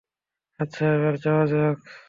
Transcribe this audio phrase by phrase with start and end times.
[0.59, 1.77] আচ্ছা, এবার যাওয়া যাক।